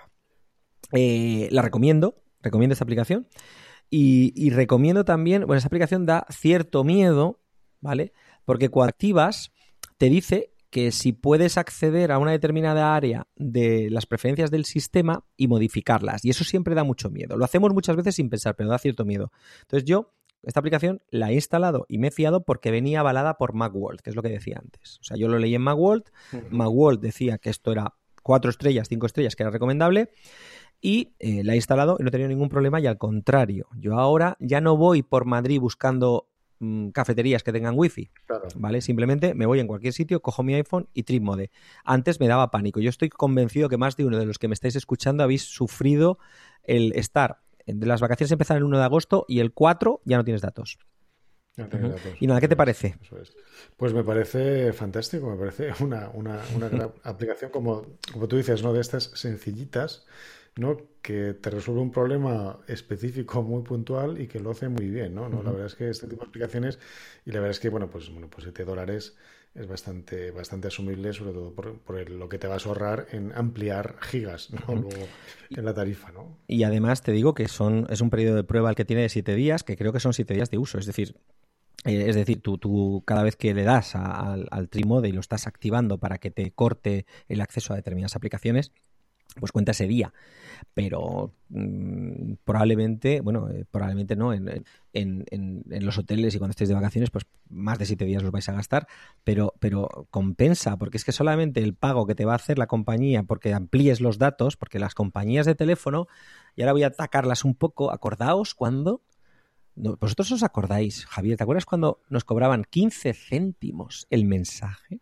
eh, 0.92 1.48
la 1.50 1.62
recomiendo, 1.62 2.22
recomiendo 2.42 2.72
esta 2.72 2.84
aplicación. 2.84 3.28
Y, 3.92 4.32
y, 4.36 4.50
recomiendo 4.50 5.04
también, 5.04 5.46
bueno, 5.46 5.58
esta 5.58 5.66
aplicación 5.66 6.06
da 6.06 6.24
cierto 6.30 6.84
miedo, 6.84 7.40
¿vale? 7.80 8.12
Porque 8.44 8.68
cuando 8.68 8.90
activas, 8.90 9.52
te 9.98 10.08
dice 10.08 10.52
que 10.70 10.92
si 10.92 11.12
puedes 11.12 11.58
acceder 11.58 12.12
a 12.12 12.18
una 12.18 12.30
determinada 12.30 12.94
área 12.94 13.26
de 13.34 13.90
las 13.90 14.06
preferencias 14.06 14.52
del 14.52 14.64
sistema 14.64 15.24
y 15.36 15.48
modificarlas. 15.48 16.24
Y 16.24 16.30
eso 16.30 16.44
siempre 16.44 16.76
da 16.76 16.84
mucho 16.84 17.10
miedo. 17.10 17.36
Lo 17.36 17.44
hacemos 17.44 17.74
muchas 17.74 17.96
veces 17.96 18.14
sin 18.14 18.30
pensar, 18.30 18.54
pero 18.54 18.70
da 18.70 18.78
cierto 18.78 19.04
miedo. 19.04 19.32
Entonces 19.62 19.84
yo 19.84 20.14
esta 20.42 20.60
aplicación 20.60 21.02
la 21.10 21.30
he 21.30 21.34
instalado 21.34 21.86
y 21.88 21.98
me 21.98 22.08
he 22.08 22.10
fiado 22.10 22.44
porque 22.44 22.70
venía 22.70 23.00
avalada 23.00 23.36
por 23.36 23.52
Macworld, 23.52 24.00
que 24.00 24.10
es 24.10 24.16
lo 24.16 24.22
que 24.22 24.30
decía 24.30 24.58
antes. 24.62 24.98
O 25.00 25.04
sea, 25.04 25.16
yo 25.16 25.28
lo 25.28 25.38
leí 25.38 25.54
en 25.54 25.62
Macworld, 25.62 26.04
Macworld 26.50 27.00
decía 27.00 27.38
que 27.38 27.50
esto 27.50 27.72
era 27.72 27.94
cuatro 28.22 28.50
estrellas, 28.50 28.88
cinco 28.88 29.06
estrellas, 29.06 29.36
que 29.36 29.42
era 29.42 29.50
recomendable, 29.50 30.10
y 30.80 31.12
eh, 31.18 31.42
la 31.44 31.52
he 31.52 31.56
instalado 31.56 31.96
y 31.98 32.02
no 32.02 32.08
he 32.08 32.12
tenido 32.12 32.28
ningún 32.28 32.48
problema 32.48 32.80
y 32.80 32.86
al 32.86 32.98
contrario, 32.98 33.68
yo 33.76 33.98
ahora 33.98 34.36
ya 34.40 34.60
no 34.60 34.76
voy 34.76 35.02
por 35.02 35.24
Madrid 35.24 35.60
buscando 35.60 36.30
Mm, 36.62 36.90
cafeterías 36.90 37.42
que 37.42 37.52
tengan 37.52 37.74
wifi. 37.76 38.10
¿Vale? 38.54 38.82
Simplemente 38.82 39.34
me 39.34 39.46
voy 39.46 39.60
en 39.60 39.66
cualquier 39.66 39.94
sitio, 39.94 40.20
cojo 40.20 40.42
mi 40.42 40.54
iPhone 40.54 40.88
y 40.92 41.04
trip 41.04 41.22
mode. 41.22 41.50
Antes 41.84 42.20
me 42.20 42.28
daba 42.28 42.50
pánico. 42.50 42.80
Yo 42.80 42.90
estoy 42.90 43.08
convencido 43.08 43.70
que 43.70 43.78
más 43.78 43.96
de 43.96 44.04
uno 44.04 44.18
de 44.18 44.26
los 44.26 44.38
que 44.38 44.46
me 44.46 44.52
estáis 44.52 44.76
escuchando 44.76 45.24
habéis 45.24 45.44
sufrido 45.44 46.18
el 46.62 46.92
estar. 46.96 47.38
De 47.66 47.86
las 47.86 48.02
vacaciones 48.02 48.30
empezar 48.30 48.58
el 48.58 48.64
1 48.64 48.78
de 48.78 48.84
agosto 48.84 49.24
y 49.26 49.40
el 49.40 49.52
4 49.52 50.02
ya 50.04 50.18
no 50.18 50.24
tienes 50.24 50.42
datos. 50.42 50.78
Y 52.20 52.26
nada, 52.26 52.40
¿qué 52.40 52.48
te 52.48 52.56
parece? 52.56 52.96
Pues 53.76 53.94
me 53.94 54.04
parece 54.04 54.72
fantástico, 54.74 55.30
me 55.30 55.36
parece 55.36 55.72
una, 55.82 56.10
una, 56.10 56.40
una 56.54 56.68
gran 56.68 56.92
aplicación 57.04 57.50
como, 57.50 57.86
como 58.12 58.28
tú 58.28 58.36
dices, 58.36 58.62
¿no? 58.62 58.74
De 58.74 58.80
estas 58.82 59.04
sencillitas 59.14 60.04
¿no? 60.56 60.76
que 61.02 61.34
te 61.34 61.50
resuelve 61.50 61.80
un 61.80 61.90
problema 61.90 62.58
específico 62.68 63.42
muy 63.42 63.62
puntual 63.62 64.20
y 64.20 64.26
que 64.26 64.38
lo 64.38 64.50
hace 64.50 64.68
muy 64.68 64.88
bien, 64.88 65.14
¿no? 65.14 65.28
La 65.28 65.50
verdad 65.50 65.66
es 65.66 65.74
que 65.74 65.88
este 65.88 66.06
tipo 66.06 66.22
de 66.24 66.28
aplicaciones, 66.28 66.78
y 67.24 67.30
la 67.30 67.40
verdad 67.40 67.52
es 67.52 67.60
que, 67.60 67.68
bueno, 67.70 67.88
pues, 67.88 68.10
bueno, 68.10 68.28
pues 68.28 68.44
7 68.44 68.64
dólares 68.64 69.16
es 69.54 69.66
bastante, 69.66 70.30
bastante 70.30 70.68
asumible, 70.68 71.12
sobre 71.12 71.32
todo 71.32 71.52
por, 71.52 72.10
lo 72.10 72.28
que 72.28 72.38
te 72.38 72.46
vas 72.46 72.66
a 72.66 72.68
ahorrar 72.68 73.08
en 73.12 73.32
ampliar 73.32 73.96
gigas 74.00 74.50
¿no? 74.52 74.88
en 75.50 75.64
la 75.64 75.74
tarifa. 75.74 76.12
¿no? 76.12 76.38
Y 76.46 76.62
además 76.62 77.02
te 77.02 77.12
digo 77.12 77.34
que 77.34 77.48
son, 77.48 77.86
es 77.90 78.00
un 78.00 78.10
periodo 78.10 78.36
de 78.36 78.44
prueba 78.44 78.70
el 78.70 78.76
que 78.76 78.84
tiene 78.84 79.02
de 79.02 79.08
7 79.08 79.34
días, 79.34 79.64
que 79.64 79.76
creo 79.76 79.92
que 79.92 80.00
son 80.00 80.12
7 80.12 80.34
días 80.34 80.50
de 80.50 80.58
uso. 80.58 80.78
Es 80.78 80.86
decir, 80.86 81.16
eh, 81.84 82.04
es 82.08 82.14
decir, 82.14 82.42
tú, 82.42 82.58
tú, 82.58 83.02
cada 83.06 83.24
vez 83.24 83.36
que 83.36 83.54
le 83.54 83.64
das 83.64 83.96
al, 83.96 84.46
al 84.50 84.68
Trimode 84.68 85.08
y 85.08 85.12
lo 85.12 85.20
estás 85.20 85.46
activando 85.46 85.98
para 85.98 86.18
que 86.18 86.30
te 86.30 86.52
corte 86.52 87.06
el 87.28 87.40
acceso 87.40 87.72
a 87.72 87.76
determinadas 87.76 88.14
aplicaciones, 88.14 88.72
pues 89.38 89.52
cuenta 89.52 89.72
ese 89.72 89.86
día. 89.86 90.12
Pero 90.74 91.32
mm, 91.48 92.34
probablemente, 92.44 93.20
bueno, 93.20 93.48
eh, 93.50 93.64
probablemente 93.70 94.16
no, 94.16 94.32
en, 94.32 94.64
en, 94.92 95.24
en, 95.30 95.86
los 95.86 95.98
hoteles 95.98 96.34
y 96.34 96.38
cuando 96.38 96.50
estéis 96.50 96.68
de 96.68 96.74
vacaciones, 96.74 97.10
pues 97.10 97.24
más 97.48 97.78
de 97.78 97.86
siete 97.86 98.04
días 98.04 98.22
los 98.22 98.32
vais 98.32 98.48
a 98.48 98.52
gastar, 98.52 98.86
pero, 99.24 99.54
pero 99.58 99.88
compensa, 100.10 100.76
porque 100.76 100.96
es 100.96 101.04
que 101.04 101.12
solamente 101.12 101.62
el 101.62 101.74
pago 101.74 102.06
que 102.06 102.14
te 102.14 102.24
va 102.24 102.32
a 102.32 102.36
hacer 102.36 102.58
la 102.58 102.66
compañía 102.66 103.22
porque 103.22 103.54
amplíes 103.54 104.00
los 104.00 104.18
datos, 104.18 104.56
porque 104.56 104.78
las 104.78 104.94
compañías 104.94 105.46
de 105.46 105.54
teléfono, 105.54 106.06
y 106.56 106.62
ahora 106.62 106.72
voy 106.72 106.82
a 106.82 106.88
atacarlas 106.88 107.44
un 107.44 107.54
poco, 107.54 107.92
acordaos 107.92 108.54
cuando... 108.54 109.02
vosotros 109.74 110.32
os 110.32 110.42
acordáis, 110.42 111.06
Javier, 111.06 111.36
¿te 111.36 111.44
acuerdas 111.44 111.66
cuando 111.66 112.00
nos 112.08 112.24
cobraban 112.24 112.64
15 112.68 113.14
céntimos 113.14 114.06
el 114.10 114.24
mensaje? 114.24 115.00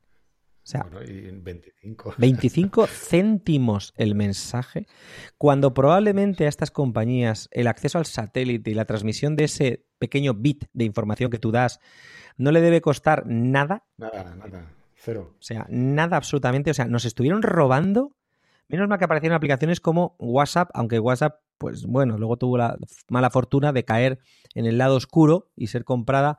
O 0.69 0.71
sea, 0.71 0.87
25. 0.91 2.15
25 2.19 2.87
céntimos 2.89 3.95
el 3.97 4.15
mensaje, 4.15 4.87
cuando 5.39 5.73
probablemente 5.73 6.45
a 6.45 6.49
estas 6.51 6.71
compañías 6.71 7.49
el 7.53 7.69
acceso 7.69 7.97
al 7.97 8.05
satélite 8.05 8.71
y 8.71 8.75
la 8.75 8.85
transmisión 8.85 9.35
de 9.35 9.45
ese 9.45 9.87
pequeño 9.99 10.35
bit 10.35 10.67
de 10.75 10.85
información 10.85 11.31
que 11.31 11.39
tú 11.39 11.53
das 11.53 11.81
no 12.37 12.53
le 12.53 12.61
debe 12.61 12.83
costar 12.83 13.25
nada. 13.27 13.87
Nada, 13.97 14.35
nada, 14.35 14.71
cero. 14.95 15.37
O 15.39 15.43
sea, 15.43 15.67
nada 15.71 16.19
absolutamente. 16.19 16.71
O 16.71 16.75
sea, 16.75 16.85
nos 16.85 17.07
estuvieron 17.07 17.41
robando. 17.41 18.15
Menos 18.69 18.89
mal 18.89 18.99
que 18.99 19.07
aparecieron 19.07 19.37
aplicaciones 19.37 19.81
como 19.81 20.17
WhatsApp, 20.19 20.69
aunque 20.75 20.99
WhatsApp, 20.99 21.41
pues 21.57 21.87
bueno, 21.87 22.19
luego 22.19 22.37
tuvo 22.37 22.59
la 22.59 22.77
mala 23.09 23.31
fortuna 23.31 23.73
de 23.73 23.87
caer 23.87 24.19
en 24.55 24.67
el 24.67 24.77
lado 24.77 24.97
oscuro 24.97 25.49
y 25.57 25.69
ser 25.69 25.85
comprada 25.85 26.39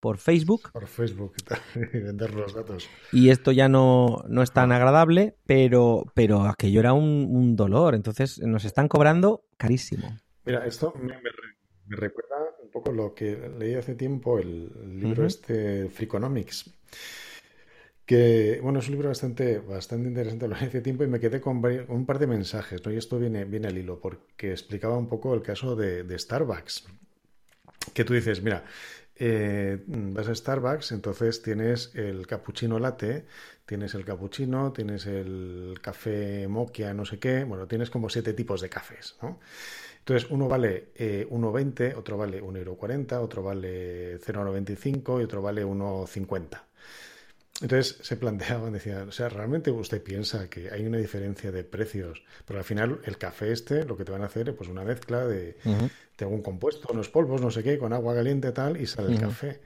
por 0.00 0.18
Facebook. 0.18 0.72
Por 0.72 0.86
Facebook 0.86 1.34
y 1.92 1.98
vender 1.98 2.34
los 2.34 2.54
datos. 2.54 2.88
Y 3.12 3.28
esto 3.28 3.52
ya 3.52 3.68
no, 3.68 4.24
no 4.28 4.42
es 4.42 4.52
tan 4.52 4.72
agradable, 4.72 5.36
pero, 5.46 6.06
pero 6.14 6.42
aquello 6.42 6.80
era 6.80 6.94
un, 6.94 7.54
dolor. 7.56 7.94
Entonces 7.94 8.38
nos 8.40 8.64
están 8.64 8.88
cobrando 8.88 9.44
carísimo. 9.56 10.16
Mira, 10.44 10.66
esto 10.66 10.94
me, 11.00 11.14
recuerda 11.88 12.36
un 12.62 12.70
poco 12.70 12.92
lo 12.92 13.14
que 13.14 13.50
leí 13.58 13.74
hace 13.74 13.94
tiempo, 13.94 14.38
el 14.38 15.00
libro 15.00 15.26
este 15.26 15.88
Freakonomics. 15.90 16.72
Que, 18.06 18.58
bueno, 18.60 18.80
es 18.80 18.88
un 18.88 18.92
libro 18.92 19.08
bastante, 19.08 19.58
bastante 19.58 20.08
interesante, 20.08 20.48
lo 20.48 20.56
leí 20.56 20.66
hace 20.66 20.80
tiempo 20.80 21.04
y 21.04 21.08
me 21.08 21.20
quedé 21.20 21.40
con, 21.40 21.62
un 21.88 22.06
par 22.06 22.18
de 22.18 22.26
mensajes, 22.26 22.84
¿no? 22.84 22.92
Y 22.92 22.96
esto 22.96 23.18
viene, 23.18 23.44
viene 23.44 23.68
al 23.68 23.78
hilo, 23.78 24.00
porque 24.00 24.50
explicaba 24.50 24.96
un 24.96 25.08
poco 25.08 25.34
el 25.34 25.42
caso 25.42 25.76
de, 25.76 26.02
de 26.02 26.18
Starbucks. 26.18 26.88
Que 27.94 28.04
tú 28.04 28.12
dices, 28.14 28.42
mira, 28.42 28.64
eh, 29.20 29.78
vas 29.86 30.28
a 30.28 30.34
Starbucks, 30.34 30.92
entonces 30.92 31.42
tienes 31.42 31.94
el 31.94 32.26
cappuccino 32.26 32.78
latte, 32.78 33.26
tienes 33.66 33.94
el 33.94 34.04
cappuccino, 34.04 34.72
tienes 34.72 35.06
el 35.06 35.78
café 35.82 36.48
mocha, 36.48 36.94
no 36.94 37.04
sé 37.04 37.18
qué, 37.18 37.44
bueno, 37.44 37.66
tienes 37.68 37.90
como 37.90 38.08
siete 38.08 38.32
tipos 38.32 38.60
de 38.62 38.70
cafés, 38.70 39.16
¿no? 39.22 39.38
Entonces, 39.98 40.30
uno 40.30 40.48
vale 40.48 40.88
eh, 40.94 41.26
1,20, 41.30 41.94
otro 41.96 42.16
vale 42.16 42.42
1,40 42.42 43.20
otro 43.20 43.42
vale 43.42 44.18
0,95 44.18 45.20
y 45.20 45.24
otro 45.24 45.42
vale 45.42 45.64
1,50. 45.64 46.62
Entonces 47.60 47.98
se 48.02 48.16
planteaban, 48.16 48.72
decían, 48.72 49.08
o 49.08 49.12
sea, 49.12 49.28
¿realmente 49.28 49.70
usted 49.70 50.02
piensa 50.02 50.48
que 50.48 50.70
hay 50.70 50.86
una 50.86 50.96
diferencia 50.96 51.52
de 51.52 51.62
precios? 51.62 52.22
Pero 52.46 52.58
al 52.58 52.64
final 52.64 53.00
el 53.04 53.18
café 53.18 53.52
este 53.52 53.84
lo 53.84 53.96
que 53.96 54.04
te 54.04 54.12
van 54.12 54.22
a 54.22 54.26
hacer 54.26 54.48
es 54.48 54.54
pues 54.54 54.68
una 54.68 54.82
mezcla 54.82 55.26
de, 55.26 55.56
algún 56.18 56.42
compuesto, 56.42 56.88
unos 56.92 57.08
polvos, 57.08 57.40
no 57.40 57.50
sé 57.50 57.62
qué, 57.62 57.78
con 57.78 57.92
agua 57.92 58.14
caliente 58.14 58.52
tal 58.52 58.80
y 58.80 58.86
sale 58.86 59.12
el 59.12 59.20
café. 59.20 59.60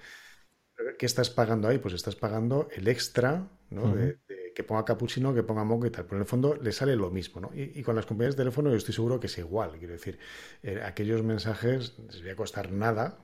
¿Qué 0.98 1.06
estás 1.06 1.30
pagando 1.30 1.68
ahí? 1.68 1.78
Pues 1.78 1.94
estás 1.94 2.16
pagando 2.16 2.68
el 2.74 2.88
extra, 2.88 3.48
¿no? 3.70 3.94
de, 3.94 4.18
que 4.54 4.62
ponga 4.62 4.84
capuchino, 4.84 5.34
que 5.34 5.42
ponga 5.42 5.64
moco 5.64 5.86
y 5.86 5.90
tal. 5.90 6.04
Pero 6.04 6.16
en 6.16 6.22
el 6.22 6.28
fondo 6.28 6.56
le 6.56 6.72
sale 6.72 6.96
lo 6.96 7.10
mismo, 7.10 7.40
¿no? 7.40 7.50
Y, 7.54 7.82
con 7.82 7.96
las 7.96 8.06
compañías 8.06 8.36
de 8.36 8.42
teléfono 8.42 8.70
yo 8.70 8.76
estoy 8.76 8.94
seguro 8.94 9.20
que 9.20 9.26
es 9.26 9.38
igual. 9.38 9.72
Quiero 9.78 9.92
decir, 9.92 10.18
eh, 10.62 10.80
aquellos 10.82 11.22
mensajes 11.22 11.98
les 12.10 12.22
voy 12.22 12.30
a 12.30 12.36
costar 12.36 12.72
nada. 12.72 13.18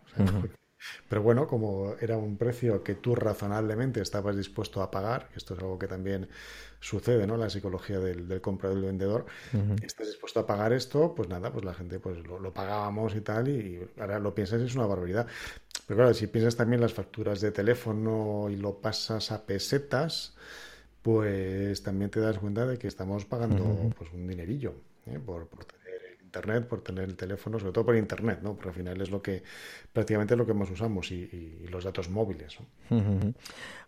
Pero 1.09 1.23
bueno, 1.23 1.47
como 1.47 1.95
era 2.01 2.17
un 2.17 2.37
precio 2.37 2.83
que 2.83 2.95
tú 2.95 3.15
razonablemente 3.15 4.01
estabas 4.01 4.37
dispuesto 4.37 4.83
a 4.83 4.91
pagar, 4.91 5.29
esto 5.37 5.55
es 5.55 5.61
algo 5.61 5.79
que 5.79 5.87
también 5.87 6.29
sucede, 6.81 7.27
¿no? 7.27 7.37
La 7.37 7.51
psicología 7.51 7.99
del, 8.01 8.41
comprador 8.41 8.79
y 8.79 8.81
del 8.81 8.91
vendedor, 8.91 9.27
estás 9.83 10.07
dispuesto 10.07 10.41
a 10.41 10.47
pagar 10.47 10.73
esto, 10.73 11.15
pues 11.15 11.29
nada, 11.29 11.53
pues 11.53 11.65
la 11.65 11.75
gente 11.75 11.99
pues 11.99 12.19
lo, 12.27 12.53
pagábamos 12.53 13.15
y 13.15 13.21
tal, 13.21 13.49
y 13.49 13.87
ahora 13.99 14.19
lo 14.19 14.35
piensas 14.35 14.61
y 14.63 14.65
es 14.65 14.75
una 14.75 14.87
barbaridad. 14.87 15.27
Pero 15.87 15.99
claro, 15.99 16.15
si 16.15 16.27
piensas 16.27 16.57
también 16.57 16.81
las 16.81 16.95
facturas 16.95 17.41
de 17.41 17.51
teléfono 17.53 18.49
y 18.49 18.57
lo 18.57 18.79
pasas 18.79 19.33
a 19.33 19.45
pesetas, 19.45 20.35
pues 21.03 21.83
también 21.83 22.11
te 22.11 22.21
das 22.21 22.39
cuenta 22.39 22.67
de 22.67 22.79
que 22.79 22.89
estamos 22.89 23.25
pagando 23.25 23.91
pues 23.97 24.13
un 24.13 24.27
dinerillo 24.27 24.75
¿eh? 25.07 25.19
por, 25.19 25.47
por 25.49 25.67
Internet, 26.31 26.69
por 26.69 26.81
tener 26.81 27.05
el 27.05 27.17
teléfono, 27.17 27.59
sobre 27.59 27.73
todo 27.73 27.87
por 27.87 27.97
Internet, 27.97 28.39
¿no? 28.41 28.55
Porque 28.55 28.69
al 28.69 28.75
final 28.75 29.01
es 29.01 29.11
lo 29.11 29.21
que 29.21 29.43
prácticamente 29.93 30.37
lo 30.37 30.47
que 30.47 30.55
más 30.55 30.71
usamos 30.71 31.11
y, 31.11 31.67
los 31.69 31.85
datos 31.85 32.09
móviles. 32.09 32.59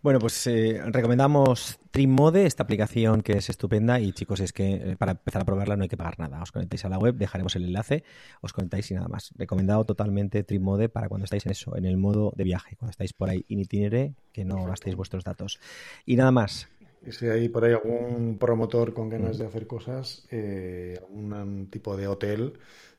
Bueno, 0.03 0.19
pues 0.19 0.47
eh, 0.47 0.81
recomendamos 0.87 1.79
Trimmode, 1.91 2.45
esta 2.45 2.63
aplicación 2.63 3.21
que 3.21 3.37
es 3.37 3.49
estupenda 3.49 4.01
y 4.01 4.11
chicos, 4.11 4.41
es 4.41 4.51
que 4.51 4.73
eh, 4.73 4.95
para 4.97 5.13
empezar 5.13 5.43
a 5.43 5.45
probarla 5.45 5.77
no 5.77 5.83
hay 5.83 5.87
que 5.87 5.95
pagar 5.95 6.19
nada. 6.19 6.41
Os 6.41 6.51
conectáis 6.51 6.83
a 6.83 6.89
la 6.89 6.97
web, 6.97 7.15
dejaremos 7.15 7.55
el 7.55 7.63
enlace, 7.63 8.03
os 8.41 8.51
conectáis 8.51 8.91
y 8.91 8.95
nada 8.95 9.07
más. 9.07 9.31
Recomendado 9.37 9.85
totalmente 9.85 10.43
Trimmode 10.43 10.89
para 10.89 11.07
cuando 11.07 11.23
estáis 11.23 11.45
en 11.45 11.53
eso, 11.53 11.77
en 11.77 11.85
el 11.85 11.95
modo 11.95 12.33
de 12.35 12.43
viaje, 12.43 12.75
cuando 12.75 12.91
estáis 12.91 13.13
por 13.13 13.29
ahí 13.29 13.45
in 13.47 13.59
itinere, 13.59 14.15
que 14.33 14.43
no 14.43 14.65
gastéis 14.65 14.97
vuestros 14.97 15.23
datos. 15.23 15.61
Y 16.05 16.17
nada 16.17 16.31
más, 16.31 16.67
si 17.11 17.27
hay 17.27 17.49
por 17.49 17.65
ahí 17.65 17.73
algún 17.73 18.37
promotor 18.39 18.93
con 18.93 19.09
ganas 19.09 19.37
de 19.37 19.45
hacer 19.45 19.67
cosas, 19.67 20.25
eh, 20.31 20.97
algún 21.01 21.67
tipo 21.69 21.97
de 21.97 22.07
hotel 22.07 22.53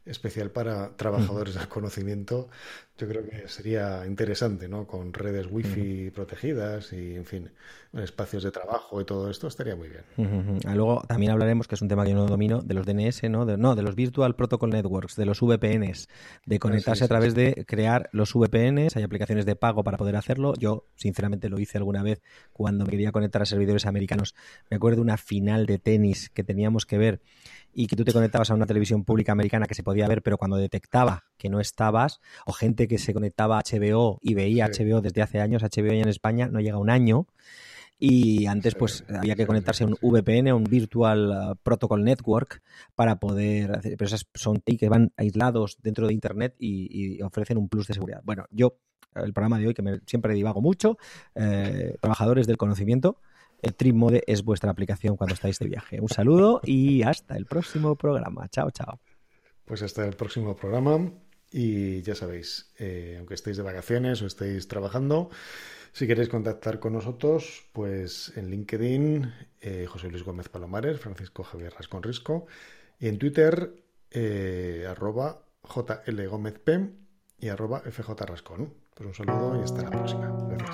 especial 0.07 0.51
para 0.51 0.97
trabajadores 0.97 1.55
del 1.55 1.69
conocimiento, 1.69 2.49
yo 2.97 3.09
creo 3.09 3.25
que 3.29 3.49
sería 3.49 4.07
interesante, 4.07 4.69
¿no? 4.69 4.87
Con 4.87 5.13
redes 5.13 5.49
wifi 5.51 6.11
protegidas 6.11 6.93
y, 6.93 7.17
en 7.17 7.25
fin, 7.25 7.51
espacios 7.93 8.45
de 8.45 8.53
trabajo 8.53 9.01
y 9.01 9.05
todo 9.05 9.31
esto 9.31 9.49
estaría 9.49 9.75
muy 9.75 9.89
bien. 9.89 10.61
Ah, 10.65 10.75
luego 10.75 11.03
también 11.09 11.33
hablaremos, 11.33 11.67
que 11.67 11.75
es 11.75 11.83
un 11.83 11.89
tema 11.89 12.05
que 12.05 12.11
yo 12.11 12.17
no 12.17 12.27
domino, 12.27 12.61
de 12.61 12.75
los 12.75 12.87
DNS, 12.87 13.25
¿no? 13.31 13.47
De, 13.47 13.57
no, 13.57 13.75
de 13.75 13.83
los 13.83 13.97
Virtual 13.97 14.37
Protocol 14.37 14.71
Networks, 14.71 15.17
de 15.17 15.27
los 15.27 15.41
VPNs, 15.41 16.09
de 16.47 16.59
conectarse 16.59 17.05
a 17.05 17.09
través 17.09 17.35
de 17.35 17.65
crear 17.67 18.09
los 18.13 18.33
VPNs. 18.35 18.97
Hay 18.97 19.03
aplicaciones 19.03 19.47
de 19.47 19.57
pago 19.57 19.83
para 19.83 19.97
poder 19.97 20.15
hacerlo. 20.15 20.55
Yo, 20.57 20.87
sinceramente, 20.95 21.49
lo 21.49 21.59
hice 21.59 21.79
alguna 21.79 22.03
vez 22.03 22.23
cuando 22.53 22.85
me 22.85 22.91
quería 22.91 23.11
conectar 23.11 23.43
a 23.43 23.47
servidores 23.47 23.87
americanos. 23.87 24.37
Me 24.71 24.77
acuerdo 24.77 24.97
de 24.97 25.03
una 25.03 25.17
final 25.17 25.67
de 25.67 25.79
tenis 25.79 26.31
que 26.31 26.45
teníamos 26.45 26.87
que 26.87 26.99
ver 26.99 27.21
y 27.75 27.87
que 27.87 27.97
tú 27.97 28.05
te 28.05 28.13
conectabas 28.13 28.51
a 28.51 28.55
una 28.55 28.67
televisión 28.67 29.05
pública 29.05 29.33
americana 29.33 29.67
que 29.67 29.75
se 29.75 29.83
podía 29.83 30.09
ver, 30.09 30.23
pero 30.23 30.39
cuando 30.39 30.57
detectaba 30.57 31.25
que 31.37 31.49
no 31.49 31.61
estabas, 31.61 32.21
o 32.47 32.53
gente 32.53 32.89
que 32.89 32.99
se 32.99 33.13
conectaba 33.13 33.59
a 33.59 33.63
HBO 33.63 34.19
y 34.23 34.35
veía 34.35 34.69
HBO 34.69 35.01
desde 35.01 35.23
hace 35.23 35.41
años, 35.41 35.63
HBO 35.63 35.93
ya 35.93 36.03
en 36.03 36.09
España 36.09 36.49
no 36.49 36.61
llega 36.61 36.79
un 36.79 36.91
año, 36.91 37.27
y 37.99 38.47
antes 38.47 38.75
pues 38.75 39.05
había 39.09 39.37
que 39.37 39.47
conectarse 39.47 39.85
a 39.85 39.87
un 39.87 39.97
VPN, 40.01 40.49
a 40.49 40.55
un 40.55 40.65
Virtual 40.65 41.31
uh, 41.31 41.57
Protocol 41.63 42.05
Network 42.05 42.63
para 42.95 43.19
poder 43.21 43.77
hacer, 43.77 43.97
pero 43.97 44.07
esas 44.07 44.27
son 44.35 44.61
que 44.61 44.89
van 44.89 45.13
aislados 45.17 45.79
dentro 45.81 46.07
de 46.07 46.13
Internet 46.13 46.55
y, 46.59 47.23
ofrecen 47.23 47.57
un 47.57 47.69
plus 47.69 47.87
de 47.87 47.95
seguridad. 47.95 48.21
Bueno, 48.25 48.47
yo, 48.51 48.79
el 49.15 49.33
programa 49.33 49.59
de 49.59 49.69
hoy 49.69 49.75
que 49.75 49.83
me, 49.83 50.01
siempre 50.07 50.35
divago 50.35 50.61
mucho, 50.61 50.99
eh, 51.35 51.97
trabajadores 52.01 52.47
del 52.47 52.57
conocimiento, 52.57 53.21
el 53.65 53.75
Trip 53.75 53.95
Mode 53.95 54.23
es 54.27 54.45
vuestra 54.45 54.71
aplicación 54.71 55.17
cuando 55.17 55.35
estáis 55.35 55.59
de 55.59 55.67
viaje. 55.67 56.01
Un 56.01 56.09
saludo 56.09 56.61
y 56.65 57.03
hasta 57.03 57.37
el 57.37 57.47
próximo 57.47 57.97
programa. 57.97 58.49
Chao, 58.49 58.71
chao. 58.71 59.01
Pues 59.65 59.83
hasta 59.83 60.05
el 60.07 60.15
próximo 60.15 60.55
programa. 60.55 61.11
Y 61.51 62.03
ya 62.03 62.17
sabéis, 62.17 62.73
eh, 62.79 63.15
aunque 63.19 63.35
estéis 63.35 63.57
de 63.57 63.63
vacaciones 63.63 64.21
o 64.23 64.27
estéis 64.27 64.67
trabajando, 64.67 65.31
si 65.93 66.09
queréis 66.09 66.29
contactar 66.29 66.81
con 66.81 66.93
nosotros, 66.93 67.65
pues 67.73 68.33
en 68.37 68.51
LinkedIn, 68.51 69.33
eh, 69.61 69.87
José 69.89 70.11
Luis 70.11 70.25
Gómez 70.25 70.49
Palomares, 70.49 70.99
Francisco 70.99 71.45
Javier 71.45 71.73
Rascón 71.73 72.03
Risco, 72.03 72.47
y 72.99 73.07
en 73.07 73.19
Twitter, 73.19 73.73
eh, 74.11 74.85
arroba 74.91 75.45
JL 75.63 76.27
Gómez 76.27 76.59
P 76.59 76.91
y 77.39 77.49
arroba 77.49 77.83
FJ 77.83 78.27
Rascón. 78.27 78.75
Pues 78.93 79.07
un 79.07 79.15
saludo 79.15 79.57
y 79.61 79.63
hasta 79.63 79.83
la 79.83 79.91
próxima. 79.91 80.37
Gracias. 80.49 80.74